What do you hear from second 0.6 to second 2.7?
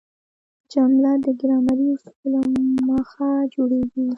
جمله د ګرامري اصولو له